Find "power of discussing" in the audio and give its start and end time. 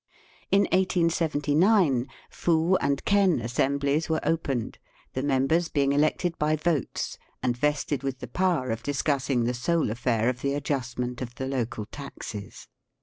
8.27-9.43